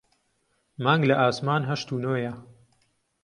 [0.83, 2.33] مانگ لە ئاسمان هەشت و نۆیە